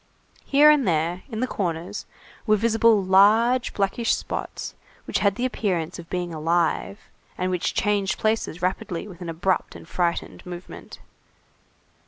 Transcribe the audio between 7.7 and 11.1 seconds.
changed places rapidly with an abrupt and frightened movement.